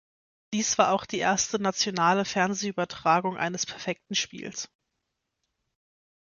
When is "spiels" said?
4.15-4.67